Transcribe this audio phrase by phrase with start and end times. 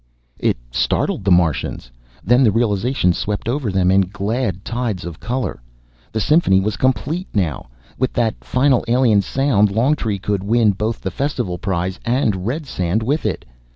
[0.39, 1.91] It startled the Martians.
[2.23, 5.61] Then the realization swept over them in glad tides of color.
[6.11, 7.67] The symphony was complete now,
[7.99, 9.69] with that final alien sound.
[9.69, 13.45] Longtree could win both the festival prize and Redsand with it.